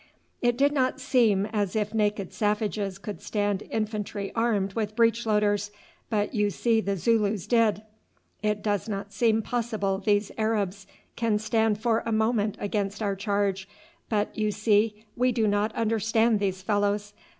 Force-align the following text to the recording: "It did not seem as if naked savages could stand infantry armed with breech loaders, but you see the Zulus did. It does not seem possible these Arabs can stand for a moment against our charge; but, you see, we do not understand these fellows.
"It 0.41 0.57
did 0.57 0.71
not 0.71 0.99
seem 0.99 1.45
as 1.53 1.75
if 1.75 1.93
naked 1.93 2.33
savages 2.33 2.97
could 2.97 3.21
stand 3.21 3.61
infantry 3.69 4.31
armed 4.35 4.73
with 4.73 4.95
breech 4.95 5.27
loaders, 5.27 5.69
but 6.09 6.33
you 6.33 6.49
see 6.49 6.81
the 6.81 6.97
Zulus 6.97 7.45
did. 7.45 7.83
It 8.41 8.63
does 8.63 8.89
not 8.89 9.13
seem 9.13 9.43
possible 9.43 9.99
these 9.99 10.31
Arabs 10.39 10.87
can 11.15 11.37
stand 11.37 11.79
for 11.79 12.01
a 12.03 12.11
moment 12.11 12.57
against 12.59 13.03
our 13.03 13.15
charge; 13.15 13.69
but, 14.09 14.35
you 14.35 14.49
see, 14.49 15.05
we 15.15 15.31
do 15.31 15.45
not 15.47 15.71
understand 15.75 16.39
these 16.39 16.63
fellows. 16.63 17.13